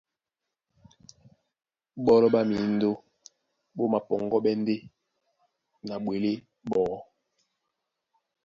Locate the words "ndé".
4.61-4.75